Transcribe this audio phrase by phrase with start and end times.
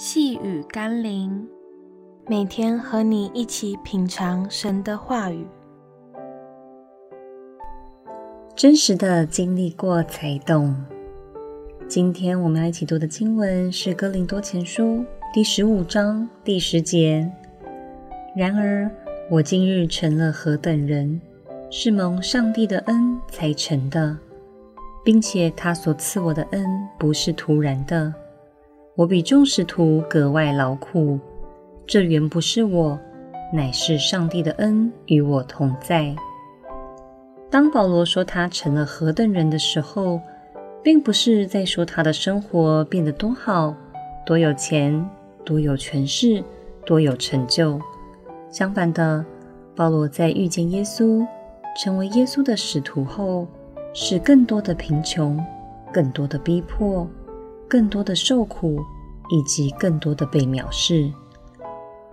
[0.00, 1.44] 细雨甘霖，
[2.28, 5.44] 每天和你一起品尝神的话语，
[8.54, 10.72] 真实的经历过才懂。
[11.88, 14.84] 今天我们要一起读的经文是《哥林多前书》
[15.34, 17.28] 第十五章第十节。
[18.36, 18.88] 然而，
[19.28, 21.20] 我今日成了何等人，
[21.72, 24.16] 是蒙上帝的恩才成的，
[25.04, 26.64] 并且他所赐我的恩
[26.96, 28.14] 不是突然的。
[28.98, 31.20] 我比众使徒格外劳苦，
[31.86, 32.98] 这原不是我，
[33.52, 36.16] 乃是上帝的恩与我同在。
[37.48, 40.20] 当保罗说他成了何等人的时候，
[40.82, 43.72] 并不是在说他的生活变得多好、
[44.26, 45.08] 多有钱、
[45.44, 46.42] 多有权势、
[46.84, 47.80] 多有成就。
[48.50, 49.24] 相反的，
[49.76, 51.24] 保罗在遇见耶稣、
[51.80, 53.46] 成为耶稣的使徒后，
[53.94, 55.40] 是更多的贫穷、
[55.92, 57.08] 更多的逼迫。
[57.68, 58.80] 更多的受苦，
[59.28, 61.12] 以及更多的被藐视。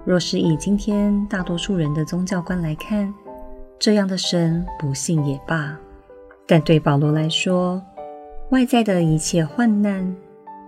[0.03, 3.12] 若是以今天大多数人的宗教观来看，
[3.80, 5.75] 这样的神不信也罢。
[6.45, 7.81] 但对保罗来说，
[8.52, 10.16] 外在的一切患难、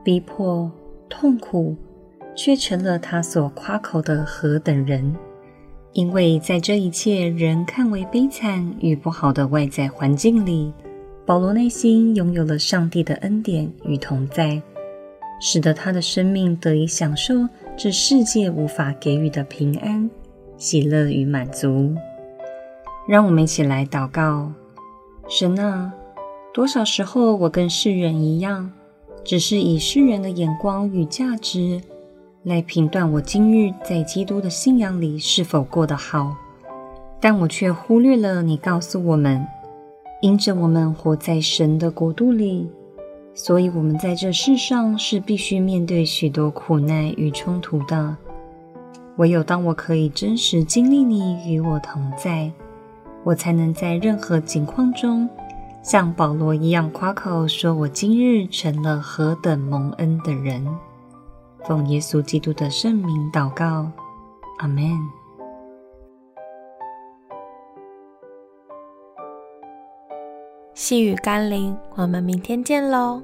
[0.03, 0.71] 逼迫、
[1.07, 1.75] 痛苦，
[2.35, 5.15] 却成了他所夸口的何等人。
[5.93, 10.73] 因为在这一切人看为悲惨与不好的外在环境里，
[11.25, 14.61] 保罗内心拥有了上帝的恩典与同在。
[15.39, 20.09] 使得他的生命得以享受这世界无法给予的平安、
[20.57, 21.93] 喜乐与满足。
[23.07, 24.51] 让我们一起来祷告：
[25.29, 25.93] 神啊，
[26.53, 28.71] 多少时候我跟世人一样，
[29.23, 31.81] 只是以世人的眼光与价值
[32.43, 36.35] 来评断我今日在基督的信仰里是否过得好，
[37.21, 39.45] 但我却忽略了你告诉我们，
[40.21, 42.69] 因着我们活在神的国度里。
[43.39, 48.17] 所以，我们在这世上是必须面对许多苦难与冲突的。
[49.17, 52.51] 唯有当我可以真实经历你与我同在，
[53.23, 55.29] 我才能在任何境况中，
[55.83, 60.67] 像保罗一样夸口说：“我今日成了何等蒙恩的人。”
[61.63, 63.91] 奉耶稣基督的圣名祷告，
[64.57, 64.83] 阿门。
[70.73, 73.19] 细雨甘霖，我们明天见喽。